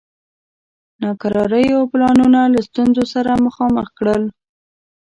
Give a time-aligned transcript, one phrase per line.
[1.03, 4.23] ناکراریو پلانونه له ستونزو سره مخامخ کړل.